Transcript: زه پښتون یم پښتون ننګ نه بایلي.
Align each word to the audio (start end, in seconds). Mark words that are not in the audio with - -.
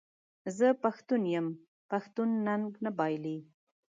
زه 0.57 0.67
پښتون 0.83 1.21
یم 1.35 1.47
پښتون 1.91 2.29
ننګ 2.47 2.67
نه 2.83 2.91
بایلي. 2.97 3.37